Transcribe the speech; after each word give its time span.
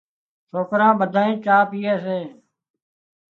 سوڪران 0.51 0.93
ٻڌانئين 0.99 1.37
چانه 1.45 1.67
پيئي 1.69 1.95
سي 2.03 2.19